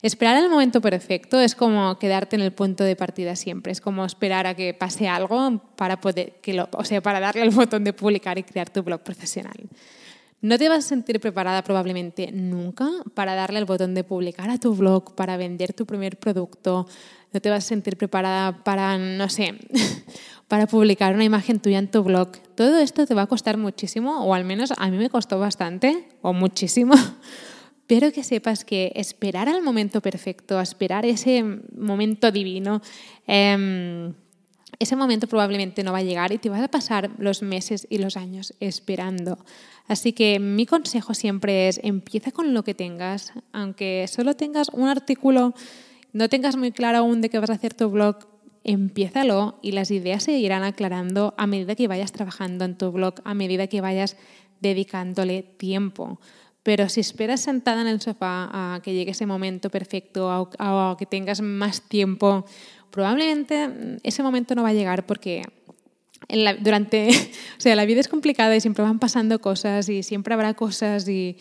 Esperar 0.00 0.36
el 0.36 0.48
momento 0.48 0.80
perfecto 0.80 1.40
es 1.40 1.54
como 1.56 1.98
quedarte 1.98 2.36
en 2.36 2.42
el 2.42 2.52
punto 2.52 2.84
de 2.84 2.94
partida 2.94 3.34
siempre, 3.34 3.72
es 3.72 3.80
como 3.80 4.04
esperar 4.04 4.46
a 4.46 4.54
que 4.54 4.72
pase 4.72 5.08
algo 5.08 5.60
para 5.76 6.00
poder 6.00 6.34
que 6.40 6.54
lo, 6.54 6.68
o 6.72 6.84
sea, 6.84 7.00
para 7.00 7.18
darle 7.18 7.42
el 7.42 7.50
botón 7.50 7.82
de 7.82 7.92
publicar 7.92 8.38
y 8.38 8.44
crear 8.44 8.70
tu 8.70 8.82
blog 8.82 9.00
profesional. 9.02 9.68
No 10.40 10.56
te 10.56 10.68
vas 10.68 10.84
a 10.84 10.88
sentir 10.88 11.18
preparada 11.18 11.62
probablemente 11.64 12.30
nunca 12.30 12.88
para 13.14 13.34
darle 13.34 13.58
el 13.58 13.64
botón 13.64 13.94
de 13.94 14.04
publicar 14.04 14.50
a 14.50 14.58
tu 14.58 14.72
blog, 14.72 15.16
para 15.16 15.36
vender 15.36 15.72
tu 15.72 15.84
primer 15.84 16.16
producto. 16.16 16.86
No 17.32 17.40
te 17.40 17.50
vas 17.50 17.64
a 17.64 17.68
sentir 17.68 17.96
preparada 17.96 18.62
para, 18.62 18.96
no 18.98 19.28
sé, 19.28 19.58
para 20.48 20.68
publicar 20.68 21.12
una 21.16 21.24
imagen 21.24 21.58
tuya 21.58 21.78
en 21.78 21.90
tu 21.90 22.04
blog. 22.04 22.30
Todo 22.54 22.78
esto 22.78 23.04
te 23.04 23.14
va 23.14 23.22
a 23.22 23.26
costar 23.26 23.56
muchísimo, 23.56 24.24
o 24.24 24.32
al 24.32 24.44
menos 24.44 24.72
a 24.76 24.88
mí 24.90 24.96
me 24.96 25.10
costó 25.10 25.40
bastante, 25.40 26.08
o 26.22 26.32
muchísimo, 26.32 26.94
pero 27.88 28.12
que 28.12 28.22
sepas 28.22 28.64
que 28.64 28.92
esperar 28.94 29.48
al 29.48 29.62
momento 29.62 30.00
perfecto, 30.00 30.60
esperar 30.60 31.06
ese 31.06 31.42
momento 31.74 32.30
divino, 32.30 32.82
em, 33.26 34.12
ese 34.78 34.94
momento 34.94 35.26
probablemente 35.26 35.82
no 35.82 35.92
va 35.92 35.98
a 35.98 36.02
llegar 36.02 36.30
y 36.30 36.38
te 36.38 36.50
vas 36.50 36.62
a 36.62 36.68
pasar 36.68 37.10
los 37.18 37.42
meses 37.42 37.86
y 37.90 37.98
los 37.98 38.16
años 38.16 38.54
esperando. 38.60 39.38
Así 39.88 40.12
que 40.12 40.38
mi 40.38 40.66
consejo 40.66 41.14
siempre 41.14 41.68
es 41.68 41.80
empieza 41.82 42.30
con 42.30 42.52
lo 42.52 42.62
que 42.62 42.74
tengas, 42.74 43.32
aunque 43.52 44.04
solo 44.06 44.34
tengas 44.34 44.68
un 44.68 44.86
artículo, 44.86 45.54
no 46.12 46.28
tengas 46.28 46.56
muy 46.56 46.72
claro 46.72 46.98
aún 46.98 47.22
de 47.22 47.30
qué 47.30 47.38
vas 47.38 47.50
a 47.50 47.54
hacer 47.54 47.72
tu 47.72 47.88
blog, 47.88 48.28
empiézalo 48.64 49.58
y 49.62 49.72
las 49.72 49.90
ideas 49.90 50.24
se 50.24 50.32
irán 50.32 50.62
aclarando 50.62 51.32
a 51.38 51.46
medida 51.46 51.74
que 51.74 51.88
vayas 51.88 52.12
trabajando 52.12 52.66
en 52.66 52.76
tu 52.76 52.92
blog, 52.92 53.14
a 53.24 53.32
medida 53.32 53.66
que 53.66 53.80
vayas 53.80 54.18
dedicándole 54.60 55.42
tiempo. 55.42 56.20
Pero 56.68 56.90
si 56.90 57.00
esperas 57.00 57.40
sentada 57.40 57.80
en 57.80 57.86
el 57.86 57.98
sofá 57.98 58.50
a 58.52 58.80
que 58.82 58.92
llegue 58.92 59.12
ese 59.12 59.24
momento 59.24 59.70
perfecto, 59.70 60.28
o 60.28 60.50
a 60.58 60.96
que 60.98 61.06
tengas 61.06 61.40
más 61.40 61.80
tiempo, 61.80 62.44
probablemente 62.90 63.98
ese 64.02 64.22
momento 64.22 64.54
no 64.54 64.64
va 64.64 64.68
a 64.68 64.74
llegar 64.74 65.06
porque 65.06 65.44
durante, 66.60 67.08
o 67.56 67.60
sea, 67.62 67.74
la 67.74 67.86
vida 67.86 68.00
es 68.00 68.08
complicada 68.08 68.54
y 68.54 68.60
siempre 68.60 68.84
van 68.84 68.98
pasando 68.98 69.38
cosas 69.38 69.88
y 69.88 70.02
siempre 70.02 70.34
habrá 70.34 70.52
cosas 70.52 71.08
y 71.08 71.38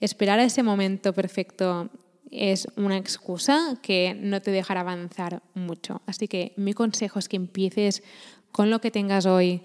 esperar 0.00 0.38
a 0.38 0.44
ese 0.44 0.62
momento 0.62 1.12
perfecto 1.12 1.90
es 2.30 2.66
una 2.76 2.96
excusa 2.96 3.78
que 3.82 4.16
no 4.18 4.40
te 4.40 4.50
dejará 4.50 4.80
avanzar 4.80 5.42
mucho. 5.52 6.00
Así 6.06 6.26
que 6.26 6.54
mi 6.56 6.72
consejo 6.72 7.18
es 7.18 7.28
que 7.28 7.36
empieces 7.36 8.02
con 8.50 8.70
lo 8.70 8.80
que 8.80 8.90
tengas 8.90 9.26
hoy 9.26 9.60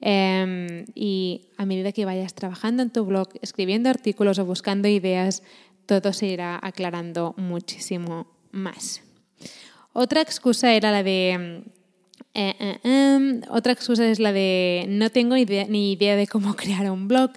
em, 0.00 0.84
y 0.94 1.48
a 1.56 1.66
medida 1.66 1.92
que 1.92 2.04
vayas 2.04 2.34
trabajando 2.34 2.82
en 2.82 2.90
tu 2.90 3.04
blog, 3.04 3.28
escribiendo 3.42 3.90
artículos 3.90 4.38
o 4.38 4.44
buscando 4.44 4.88
ideas, 4.88 5.42
todo 5.86 6.12
se 6.12 6.26
irá 6.26 6.58
aclarando 6.62 7.34
muchísimo 7.36 8.26
más. 8.52 9.02
Otra 9.92 10.20
excusa 10.20 10.74
era 10.74 10.92
la 10.92 11.02
de 11.02 11.64
eh, 12.34 12.54
eh, 12.60 12.78
em, 12.84 13.40
otra 13.50 13.72
excusa 13.72 14.08
es 14.08 14.20
la 14.20 14.32
de 14.32 14.84
no 14.88 15.10
tengo 15.10 15.34
ni 15.34 15.92
idea 15.92 16.16
de 16.16 16.26
cómo 16.26 16.54
crear 16.56 16.90
un 16.90 17.08
blog, 17.08 17.32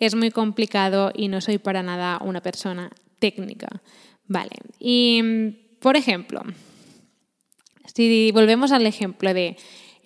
es 0.00 0.14
muy 0.14 0.30
complicado 0.30 1.12
y 1.14 1.28
no 1.28 1.40
soy 1.40 1.58
para 1.58 1.82
nada 1.82 2.18
una 2.24 2.40
persona 2.40 2.90
técnica. 3.18 3.82
Vale, 4.28 4.56
y 4.78 5.76
por 5.80 5.96
ejemplo, 5.96 6.42
si 7.94 8.30
volvemos 8.32 8.72
al 8.72 8.86
ejemplo 8.86 9.32
de 9.34 9.56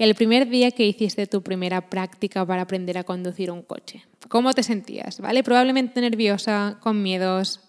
el 0.05 0.15
primer 0.15 0.49
día 0.49 0.71
que 0.71 0.87
hiciste 0.87 1.27
tu 1.27 1.43
primera 1.43 1.91
práctica 1.91 2.47
para 2.47 2.63
aprender 2.63 2.97
a 2.97 3.05
conducir 3.05 3.51
un 3.51 3.63
coche, 3.63 4.05
¿cómo 4.29 4.53
te 4.55 4.63
sentías? 4.63 5.21
¿Vale? 5.21 5.43
Probablemente 5.43 6.01
nerviosa, 6.01 6.79
con 6.81 7.03
miedos, 7.03 7.61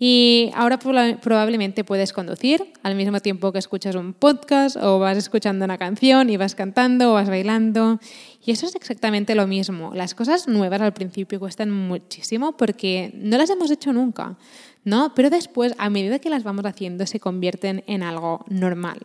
y 0.00 0.52
ahora 0.54 0.78
probablemente 0.78 1.82
puedes 1.82 2.12
conducir 2.12 2.72
al 2.84 2.94
mismo 2.94 3.18
tiempo 3.18 3.50
que 3.50 3.58
escuchas 3.58 3.96
un 3.96 4.12
podcast 4.12 4.76
o 4.76 5.00
vas 5.00 5.18
escuchando 5.18 5.64
una 5.64 5.76
canción 5.76 6.30
y 6.30 6.36
vas 6.36 6.54
cantando 6.54 7.10
o 7.10 7.14
vas 7.14 7.28
bailando. 7.28 7.98
Y 8.44 8.52
eso 8.52 8.66
es 8.66 8.76
exactamente 8.76 9.34
lo 9.34 9.48
mismo. 9.48 9.92
Las 9.94 10.14
cosas 10.14 10.46
nuevas 10.46 10.80
al 10.82 10.94
principio 10.94 11.40
cuestan 11.40 11.72
muchísimo 11.72 12.56
porque 12.56 13.10
no 13.14 13.38
las 13.38 13.50
hemos 13.50 13.72
hecho 13.72 13.92
nunca, 13.92 14.38
¿no? 14.84 15.14
Pero 15.16 15.30
después, 15.30 15.74
a 15.78 15.90
medida 15.90 16.20
que 16.20 16.30
las 16.30 16.44
vamos 16.44 16.64
haciendo, 16.64 17.04
se 17.04 17.18
convierten 17.18 17.82
en 17.88 18.04
algo 18.04 18.44
normal. 18.48 19.00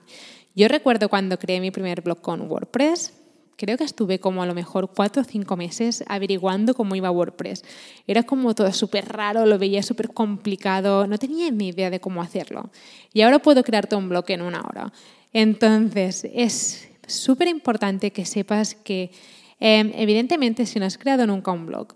Yo 0.55 0.67
recuerdo 0.67 1.09
cuando 1.09 1.39
creé 1.39 1.59
mi 1.59 1.71
primer 1.71 2.01
blog 2.01 2.21
con 2.21 2.41
WordPress, 2.41 3.13
creo 3.57 3.75
que 3.75 3.83
estuve 3.83 4.19
como 4.19 4.43
a 4.43 4.45
lo 4.45 4.53
mejor 4.53 4.91
cuatro 4.95 5.23
o 5.23 5.25
cinco 5.25 5.57
meses 5.57 6.03
averiguando 6.07 6.75
cómo 6.75 6.95
iba 6.95 7.09
WordPress. 7.09 7.63
Era 8.05 8.21
como 8.21 8.53
todo 8.53 8.71
súper 8.71 9.07
raro, 9.07 9.47
lo 9.47 9.57
veía 9.57 9.81
súper 9.81 10.13
complicado, 10.13 11.07
no 11.07 11.17
tenía 11.17 11.49
ni 11.49 11.69
idea 11.69 11.89
de 11.89 11.99
cómo 11.99 12.21
hacerlo. 12.21 12.69
Y 13.13 13.21
ahora 13.21 13.39
puedo 13.39 13.63
crearte 13.63 13.95
un 13.95 14.09
blog 14.09 14.25
en 14.29 14.43
una 14.43 14.61
hora. 14.61 14.93
Entonces, 15.33 16.27
es 16.31 16.87
súper 17.07 17.47
importante 17.47 18.11
que 18.11 18.25
sepas 18.25 18.75
que, 18.75 19.11
em, 19.59 19.91
evidentemente, 19.95 20.67
si 20.67 20.79
no 20.79 20.85
has 20.85 20.99
creado 20.99 21.25
nunca 21.25 21.51
un 21.51 21.65
blog, 21.65 21.95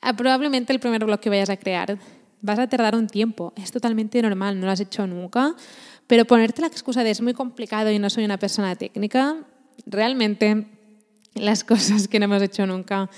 ah, 0.00 0.16
probablemente 0.16 0.72
el 0.72 0.80
primer 0.80 1.04
blog 1.04 1.20
que 1.20 1.28
vayas 1.28 1.50
a 1.50 1.58
crear 1.58 1.98
vas 2.40 2.58
a 2.58 2.68
tardar 2.68 2.94
un 2.94 3.06
tiempo. 3.06 3.52
Es 3.56 3.72
totalmente 3.72 4.20
normal, 4.22 4.58
no 4.58 4.66
lo 4.66 4.72
has 4.72 4.80
hecho 4.80 5.06
nunca. 5.06 5.54
Pero 6.06 6.24
ponerte 6.24 6.62
la 6.62 6.68
excusa 6.68 7.04
de 7.04 7.10
es 7.10 7.20
muy 7.20 7.34
complicado 7.34 7.90
y 7.90 7.98
no 7.98 8.08
soy 8.10 8.24
una 8.24 8.38
persona 8.38 8.74
técnica, 8.76 9.36
realmente 9.86 10.66
las 11.34 11.64
cosas 11.72 12.08
que 12.08 12.18
no 12.18 12.24
hemos 12.24 12.42
hecho 12.42 12.66
nunca, 12.66 13.10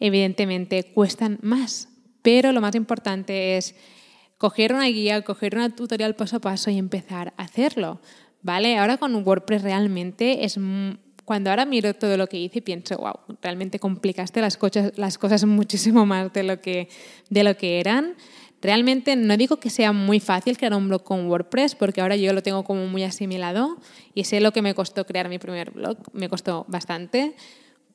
evidentemente, 0.00 0.84
cuestan 0.92 1.38
más. 1.42 1.88
Pero 2.22 2.52
lo 2.52 2.60
más 2.60 2.74
importante 2.74 3.56
es 3.56 3.74
coger 4.38 4.74
una 4.74 4.86
guía, 4.86 5.22
coger 5.22 5.54
una 5.54 5.70
tutorial 5.70 6.16
paso 6.16 6.36
a 6.36 6.40
paso 6.40 6.70
y 6.70 6.78
empezar 6.78 7.32
a 7.36 7.44
hacerlo. 7.44 8.00
¿Vale? 8.42 8.76
Ahora 8.76 8.96
con 8.98 9.14
WordPress 9.14 9.62
realmente 9.62 10.44
es... 10.44 10.58
Cuando 11.24 11.50
ahora 11.50 11.64
miro 11.64 11.94
todo 11.94 12.16
lo 12.16 12.26
que 12.26 12.36
hice 12.36 12.60
pienso, 12.60 12.96
wow, 12.96 13.36
realmente 13.40 13.78
complicaste 13.78 14.40
las 14.40 14.56
cosas, 14.56 14.92
las 14.96 15.16
cosas 15.18 15.44
muchísimo 15.46 16.04
más 16.04 16.32
de 16.32 16.42
lo 16.42 16.60
que, 16.60 16.88
de 17.30 17.44
lo 17.44 17.56
que 17.56 17.78
eran. 17.78 18.16
Realmente 18.62 19.16
no 19.16 19.36
digo 19.36 19.56
que 19.56 19.70
sea 19.70 19.92
muy 19.92 20.20
fácil 20.20 20.56
crear 20.56 20.72
un 20.74 20.88
blog 20.88 21.02
con 21.02 21.28
WordPress, 21.28 21.74
porque 21.74 22.00
ahora 22.00 22.14
yo 22.14 22.32
lo 22.32 22.44
tengo 22.44 22.62
como 22.62 22.86
muy 22.86 23.02
asimilado 23.02 23.76
y 24.14 24.22
sé 24.22 24.40
lo 24.40 24.52
que 24.52 24.62
me 24.62 24.72
costó 24.72 25.04
crear 25.04 25.28
mi 25.28 25.40
primer 25.40 25.72
blog, 25.72 25.98
me 26.12 26.28
costó 26.28 26.64
bastante, 26.68 27.34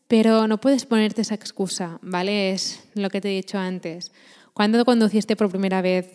pero 0.09 0.45
no 0.47 0.59
puedes 0.59 0.85
ponerte 0.85 1.21
esa 1.21 1.35
excusa, 1.35 1.99
¿vale? 2.01 2.51
Es 2.51 2.83
lo 2.95 3.09
que 3.09 3.21
te 3.21 3.29
he 3.29 3.35
dicho 3.35 3.57
antes. 3.57 4.11
Cuando 4.53 4.83
conduciste 4.83 5.37
por 5.37 5.49
primera 5.49 5.81
vez, 5.81 6.11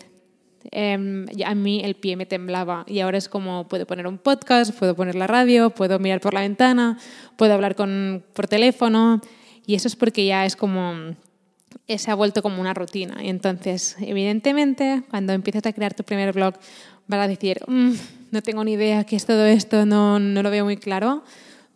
em, 0.70 1.24
a 1.46 1.54
mí 1.54 1.80
el 1.82 1.94
pie 1.94 2.16
me 2.16 2.26
temblaba 2.26 2.84
y 2.86 3.00
ahora 3.00 3.16
es 3.16 3.30
como 3.30 3.66
puedo 3.68 3.86
poner 3.86 4.06
un 4.06 4.18
podcast, 4.18 4.78
puedo 4.78 4.94
poner 4.94 5.14
la 5.14 5.26
radio, 5.26 5.70
puedo 5.70 5.98
mirar 5.98 6.20
por 6.20 6.34
la 6.34 6.40
ventana, 6.40 6.98
puedo 7.38 7.54
hablar 7.54 7.74
por 7.74 8.48
teléfono 8.48 9.22
y 9.66 9.76
eso 9.76 9.88
es 9.88 9.96
porque 9.96 10.26
ya 10.26 10.44
es 10.44 10.56
como 10.56 11.14
se 11.88 12.10
ha 12.10 12.14
vuelto 12.14 12.42
como 12.42 12.60
una 12.60 12.74
rutina. 12.74 13.22
Y 13.22 13.28
entonces, 13.28 13.96
evidentemente, 14.00 15.02
cuando 15.10 15.32
empieces 15.32 15.64
a 15.66 15.72
crear 15.72 15.94
tu 15.94 16.04
primer 16.04 16.32
blog, 16.32 16.54
vas 17.06 17.20
a 17.20 17.28
decir, 17.28 17.60
mm, 17.66 17.92
no 18.30 18.42
tengo 18.42 18.64
ni 18.64 18.72
idea 18.72 19.04
qué 19.04 19.16
es 19.16 19.26
todo 19.26 19.44
esto, 19.46 19.86
no, 19.86 20.18
no 20.18 20.42
lo 20.42 20.50
veo 20.50 20.64
muy 20.64 20.76
claro, 20.76 21.22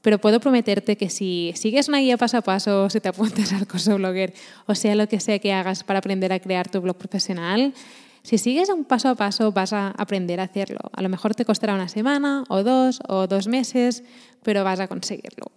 pero 0.03 0.21
puedo 0.21 0.38
prometerte 0.41 0.97
que 0.97 1.11
si 1.11 1.53
sigues 1.57 1.88
una 1.88 1.99
guía 1.99 2.17
paso 2.17 2.38
a 2.38 2.43
paso, 2.43 2.88
si 2.91 3.00
te 3.00 3.09
apuntas 3.09 3.53
al 3.53 3.67
curso 3.67 3.97
blogger, 3.97 4.33
o 4.67 4.75
sea 4.75 4.95
lo 4.95 5.09
que 5.09 5.21
sea 5.21 5.38
que 5.38 5.53
hagas 5.53 5.83
para 5.83 5.99
aprender 5.99 6.33
a 6.33 6.38
crear 6.38 6.69
tu 6.69 6.81
blog 6.81 6.97
profesional, 6.97 7.75
si 8.23 8.38
sigues 8.38 8.69
un 8.71 8.85
paso 8.85 9.09
a 9.09 9.15
paso 9.15 9.53
vas 9.53 9.73
a 9.73 9.91
aprender 9.91 10.41
a 10.41 10.45
hacerlo. 10.45 10.79
A 10.93 11.03
lo 11.03 11.09
mejor 11.09 11.35
te 11.35 11.45
costará 11.45 11.75
una 11.75 11.88
semana 11.88 12.45
o 12.49 12.65
dos 12.65 13.00
o 13.09 13.26
dos 13.26 13.47
meses, 13.47 14.03
pero 14.43 14.65
vas 14.65 14.81
a 14.81 14.88
conseguirlo. 14.88 15.53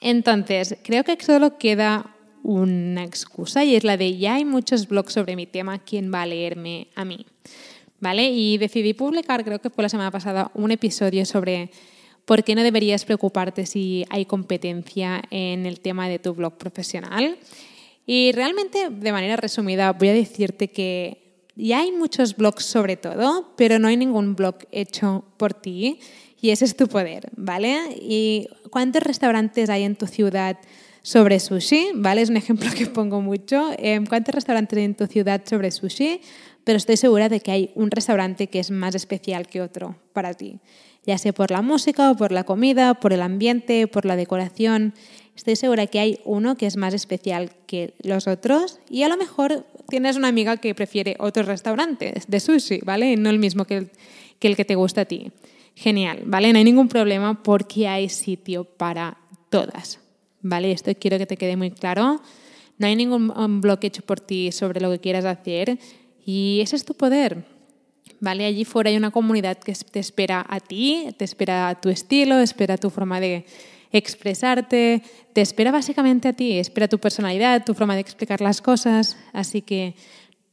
Entonces, 0.00 0.76
creo 0.82 1.04
que 1.04 1.16
solo 1.22 1.56
queda 1.56 2.15
una 2.46 3.02
excusa 3.02 3.64
y 3.64 3.74
es 3.74 3.82
la 3.82 3.96
de 3.96 4.16
ya 4.16 4.36
hay 4.36 4.44
muchos 4.44 4.86
blogs 4.86 5.12
sobre 5.12 5.34
mi 5.34 5.46
tema, 5.46 5.80
¿quién 5.80 6.12
va 6.14 6.22
a 6.22 6.26
leerme 6.26 6.86
a 6.94 7.04
mí? 7.04 7.26
¿Vale? 7.98 8.30
Y 8.30 8.56
decidí 8.58 8.94
publicar, 8.94 9.44
creo 9.44 9.60
que 9.60 9.68
fue 9.68 9.82
la 9.82 9.88
semana 9.88 10.12
pasada, 10.12 10.52
un 10.54 10.70
episodio 10.70 11.26
sobre 11.26 11.70
por 12.24 12.44
qué 12.44 12.54
no 12.54 12.62
deberías 12.62 13.04
preocuparte 13.04 13.66
si 13.66 14.04
hay 14.10 14.26
competencia 14.26 15.22
en 15.30 15.66
el 15.66 15.80
tema 15.80 16.08
de 16.08 16.20
tu 16.20 16.34
blog 16.34 16.56
profesional. 16.56 17.36
Y 18.06 18.30
realmente, 18.32 18.90
de 18.90 19.12
manera 19.12 19.36
resumida, 19.36 19.92
voy 19.92 20.08
a 20.10 20.12
decirte 20.12 20.68
que 20.68 21.42
ya 21.56 21.80
hay 21.80 21.90
muchos 21.90 22.36
blogs 22.36 22.64
sobre 22.64 22.96
todo, 22.96 23.54
pero 23.56 23.80
no 23.80 23.88
hay 23.88 23.96
ningún 23.96 24.36
blog 24.36 24.58
hecho 24.70 25.24
por 25.36 25.52
ti 25.52 25.98
y 26.40 26.50
ese 26.50 26.64
es 26.64 26.76
tu 26.76 26.86
poder, 26.86 27.28
¿vale? 27.36 27.76
¿Y 28.00 28.46
cuántos 28.70 29.02
restaurantes 29.02 29.68
hay 29.68 29.82
en 29.82 29.96
tu 29.96 30.06
ciudad? 30.06 30.58
Sobre 31.06 31.38
sushi, 31.38 31.92
¿vale? 31.94 32.20
Es 32.20 32.30
un 32.30 32.36
ejemplo 32.36 32.68
que 32.76 32.86
pongo 32.86 33.20
mucho. 33.20 33.70
Em, 33.78 34.04
¿Cuántos 34.06 34.34
restaurantes 34.34 34.76
hay 34.76 34.86
en 34.86 34.96
tu 34.96 35.06
ciudad 35.06 35.40
sobre 35.48 35.70
sushi? 35.70 36.20
Pero 36.64 36.78
estoy 36.78 36.96
segura 36.96 37.28
de 37.28 37.38
que 37.38 37.52
hay 37.52 37.70
un 37.76 37.92
restaurante 37.92 38.48
que 38.48 38.58
es 38.58 38.72
más 38.72 38.96
especial 38.96 39.46
que 39.46 39.62
otro 39.62 39.94
para 40.12 40.34
ti, 40.34 40.58
ya 41.06 41.16
sea 41.16 41.32
por 41.32 41.52
la 41.52 41.62
música 41.62 42.10
o 42.10 42.16
por 42.16 42.32
la 42.32 42.42
comida, 42.42 42.94
por 42.94 43.12
el 43.12 43.22
ambiente, 43.22 43.86
por 43.86 44.04
la 44.04 44.16
decoración. 44.16 44.94
Estoy 45.36 45.54
segura 45.54 45.86
que 45.86 46.00
hay 46.00 46.18
uno 46.24 46.56
que 46.56 46.66
es 46.66 46.76
más 46.76 46.92
especial 46.92 47.52
que 47.68 47.94
los 48.02 48.26
otros 48.26 48.80
y 48.90 49.04
a 49.04 49.08
lo 49.08 49.16
mejor 49.16 49.64
tienes 49.88 50.16
una 50.16 50.26
amiga 50.26 50.56
que 50.56 50.74
prefiere 50.74 51.14
otros 51.20 51.46
restaurantes 51.46 52.26
de 52.26 52.40
sushi, 52.40 52.80
¿vale? 52.84 53.16
No 53.16 53.30
el 53.30 53.38
mismo 53.38 53.64
que 53.64 53.76
el 53.76 53.90
que, 54.40 54.48
el 54.48 54.56
que 54.56 54.64
te 54.64 54.74
gusta 54.74 55.02
a 55.02 55.04
ti. 55.04 55.30
Genial, 55.76 56.22
¿vale? 56.26 56.52
No 56.52 56.58
hay 56.58 56.64
ningún 56.64 56.88
problema 56.88 57.44
porque 57.44 57.86
hay 57.86 58.08
sitio 58.08 58.64
para 58.64 59.18
todas. 59.50 60.00
¿Vale? 60.42 60.72
Esto 60.72 60.92
quiero 60.98 61.18
que 61.18 61.26
te 61.26 61.36
quede 61.36 61.56
muy 61.56 61.70
claro. 61.70 62.20
No 62.78 62.86
hay 62.86 62.96
ningún 62.96 63.60
bloque 63.60 63.86
hecho 63.86 64.02
por 64.02 64.20
ti 64.20 64.52
sobre 64.52 64.80
lo 64.80 64.90
que 64.90 64.98
quieras 64.98 65.24
hacer 65.24 65.78
y 66.24 66.60
ese 66.62 66.76
es 66.76 66.84
tu 66.84 66.94
poder. 66.94 67.44
¿Vale? 68.20 68.46
Allí 68.46 68.64
fuera 68.64 68.90
hay 68.90 68.96
una 68.96 69.10
comunidad 69.10 69.58
que 69.58 69.74
te 69.74 70.00
espera 70.00 70.44
a 70.48 70.60
ti, 70.60 71.08
te 71.18 71.24
espera 71.24 71.68
a 71.68 71.80
tu 71.80 71.90
estilo, 71.90 72.38
espera 72.38 72.78
tu 72.78 72.88
forma 72.88 73.20
de 73.20 73.44
expresarte, 73.92 75.02
te 75.32 75.40
espera 75.40 75.70
básicamente 75.70 76.28
a 76.28 76.32
ti, 76.32 76.58
espera 76.58 76.88
tu 76.88 76.98
personalidad, 76.98 77.64
tu 77.64 77.74
forma 77.74 77.94
de 77.94 78.00
explicar 78.00 78.40
las 78.40 78.62
cosas. 78.62 79.16
Así 79.32 79.60
que 79.60 79.94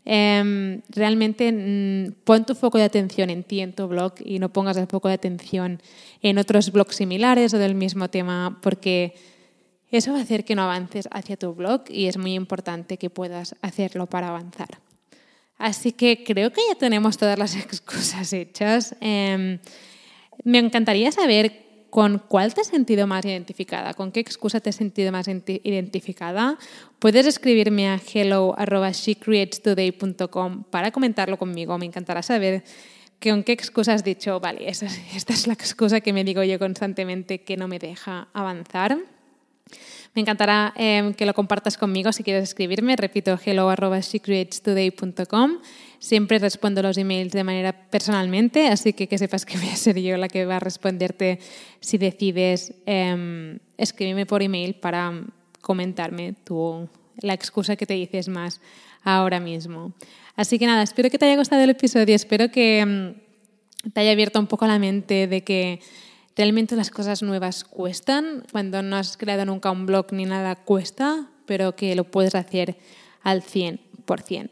Em, 0.05 0.81
realmente 0.89 1.49
mm, 1.51 2.25
pon 2.25 2.43
tu 2.43 2.55
foco 2.55 2.77
de 2.77 2.83
atención 2.83 3.29
en 3.29 3.43
ti, 3.43 3.61
en 3.61 3.71
tu 3.71 3.87
blog, 3.87 4.13
y 4.19 4.39
no 4.39 4.51
pongas 4.51 4.75
el 4.75 4.87
foco 4.87 5.07
de 5.07 5.13
atención 5.13 5.81
en 6.21 6.37
otros 6.37 6.71
blogs 6.71 6.95
similares 6.97 7.53
o 7.53 7.57
del 7.57 7.75
mismo 7.75 8.09
tema, 8.09 8.59
porque 8.61 9.15
eso 9.97 10.11
va 10.11 10.19
a 10.19 10.23
hacer 10.23 10.45
que 10.45 10.55
no 10.55 10.63
avances 10.63 11.07
hacia 11.11 11.37
tu 11.37 11.53
blog 11.53 11.83
y 11.89 12.07
es 12.07 12.17
muy 12.17 12.33
importante 12.33 12.97
que 12.97 13.09
puedas 13.09 13.55
hacerlo 13.61 14.07
para 14.07 14.29
avanzar. 14.29 14.79
Así 15.57 15.91
que 15.91 16.23
creo 16.23 16.51
que 16.51 16.61
ya 16.67 16.75
tenemos 16.75 17.17
todas 17.17 17.37
las 17.37 17.55
excusas 17.55 18.33
hechas. 18.33 18.95
Em, 19.01 19.59
me 20.43 20.57
encantaría 20.59 21.11
saber 21.11 21.61
con 21.89 22.21
cuál 22.27 22.53
te 22.55 22.61
has 22.61 22.67
sentido 22.67 23.05
más 23.05 23.23
identificada, 23.23 23.93
con 23.93 24.11
qué 24.11 24.19
excusa 24.19 24.59
te 24.59 24.71
has 24.71 24.75
sentido 24.75 25.11
más 25.11 25.27
identificada. 25.27 26.57
Puedes 26.97 27.27
escribirme 27.27 27.87
a 27.87 28.01
hello.shecreatestoday.com 28.01 30.63
para 30.71 30.89
comentarlo 30.89 31.37
conmigo. 31.37 31.77
Me 31.77 31.85
encantará 31.85 32.23
saber 32.23 32.63
con 33.21 33.43
qué 33.43 33.51
excusa 33.51 33.93
has 33.93 34.03
dicho, 34.03 34.39
vale, 34.39 34.67
esta 34.67 34.87
es 34.87 35.45
la 35.45 35.53
excusa 35.53 36.01
que 36.01 36.13
me 36.13 36.23
digo 36.23 36.43
yo 36.43 36.57
constantemente 36.57 37.43
que 37.43 37.57
no 37.57 37.67
me 37.67 37.77
deja 37.77 38.27
avanzar. 38.33 38.97
Me 40.15 40.21
encantará 40.21 40.73
em, 40.75 41.13
que 41.13 41.25
lo 41.25 41.33
compartas 41.33 41.77
conmigo 41.77 42.13
si 42.13 42.23
quieres 42.23 42.43
escribirme. 42.43 42.95
Repito, 42.95 43.39
hello.shecreatestoday.com. 43.43 45.57
Siempre 45.97 46.37
respondo 46.37 46.83
los 46.83 46.97
emails 46.97 47.31
de 47.31 47.43
manera 47.43 47.73
personalmente, 47.89 48.67
así 48.67 48.93
que 48.93 49.07
que 49.07 49.17
sepas 49.17 49.43
que 49.45 49.57
voy 49.57 49.69
a 49.69 49.75
ser 49.75 49.99
yo 49.99 50.15
la 50.17 50.27
que 50.27 50.45
va 50.45 50.57
a 50.57 50.59
responderte 50.59 51.39
si 51.79 51.97
decides 51.97 52.75
eh, 52.85 53.57
escribirme 53.77 54.27
por 54.27 54.43
email 54.43 54.75
para 54.75 55.13
comentarme 55.61 56.35
tu, 56.43 56.87
la 57.21 57.33
excusa 57.33 57.75
que 57.75 57.85
te 57.85 57.93
dices 57.95 58.27
más 58.27 58.61
ahora 59.03 59.39
mismo. 59.39 59.93
Así 60.35 60.59
que 60.59 60.65
nada, 60.65 60.83
espero 60.83 61.09
que 61.09 61.17
te 61.17 61.25
haya 61.25 61.37
gustado 61.37 61.63
el 61.63 61.69
episodio, 61.71 62.15
espero 62.15 62.51
que 62.51 62.79
em, 62.79 63.15
te 63.93 64.01
haya 64.01 64.11
abierto 64.11 64.39
un 64.39 64.47
poco 64.47 64.67
la 64.67 64.77
mente 64.77 65.27
de 65.27 65.43
que 65.43 65.79
realmente 66.35 66.75
las 66.75 66.89
cosas 66.89 67.21
nuevas 67.21 67.63
cuestan, 67.63 68.43
cuando 68.51 68.81
no 68.81 68.95
has 68.95 69.17
creado 69.17 69.45
nunca 69.45 69.71
un 69.71 69.85
blog 69.85 70.13
ni 70.13 70.25
nada 70.25 70.55
cuesta, 70.55 71.29
pero 71.45 71.75
que 71.75 71.95
lo 71.95 72.03
puedes 72.03 72.35
hacer 72.35 72.77
al 73.21 73.43
100%. 73.43 74.49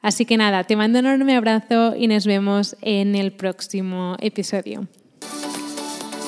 Así 0.00 0.24
que 0.24 0.36
nada, 0.36 0.64
te 0.64 0.76
mando 0.76 1.00
un 1.00 1.06
enorme 1.06 1.36
abrazo 1.36 1.96
y 1.96 2.06
nos 2.06 2.24
vemos 2.24 2.76
en 2.82 3.16
el 3.16 3.32
próximo 3.32 4.16
episodio. 4.20 4.86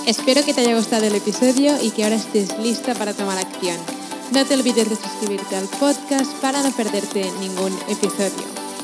Espero 0.06 0.44
que 0.44 0.52
te 0.52 0.62
haya 0.62 0.74
gustado 0.74 1.06
el 1.06 1.14
episodio 1.14 1.80
y 1.80 1.90
que 1.90 2.02
ahora 2.02 2.16
estés 2.16 2.58
lista 2.58 2.94
para 2.94 3.14
tomar 3.14 3.38
acción. 3.38 3.76
No 4.32 4.44
te 4.44 4.54
olvides 4.54 4.88
de 4.88 4.96
suscribirte 4.96 5.56
al 5.56 5.66
podcast 5.78 6.32
para 6.40 6.62
no 6.62 6.70
perderte 6.72 7.24
ningún 7.40 7.76
episodio. 7.88 8.59